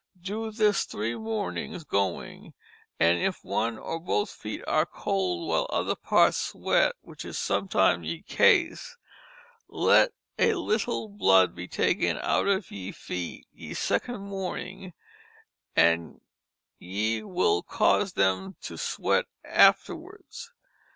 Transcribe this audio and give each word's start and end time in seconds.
Do 0.19 0.49
this 0.51 0.85
3 0.85 1.15
mornings 1.19 1.83
going 1.83 2.55
& 2.81 2.99
if 2.99 3.43
one 3.43 3.77
or 3.77 3.99
both 3.99 4.31
feet 4.31 4.63
are 4.65 4.83
Cold 4.87 5.47
while 5.47 5.67
other 5.69 5.95
Parts 5.95 6.37
sweat 6.39 6.95
(which 7.01 7.23
is 7.23 7.37
sometimes 7.37 8.07
ye 8.07 8.23
Case) 8.23 8.97
Let 9.67 10.13
a 10.39 10.55
little 10.55 11.07
blood 11.07 11.53
be 11.53 11.67
taken 11.67 12.17
out 12.17 12.47
of 12.47 12.71
ye 12.71 12.91
feet 12.91 13.45
ye 13.53 13.73
2nd 13.73 14.21
Morning 14.21 14.93
and 15.75 16.19
yt 16.79 17.27
will 17.29 17.61
cause 17.61 18.13
them 18.13 18.55
to 18.61 18.79
sweat 18.79 19.25
afterwards. 19.45 20.51